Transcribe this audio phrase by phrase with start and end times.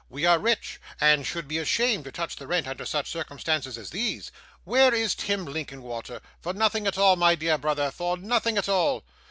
[0.09, 3.91] 'We are rich, and should be ashamed to touch the rent under such circumstances as
[3.91, 4.31] these.
[4.63, 6.21] Where is Tim Linkinwater?
[6.39, 9.03] for nothing at all, my dear brother, for nothing at all.